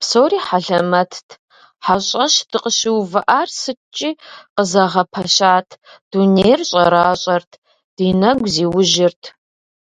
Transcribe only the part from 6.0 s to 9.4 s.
дунейр щӀэращӀэрт, ди нэгу зиужьырт…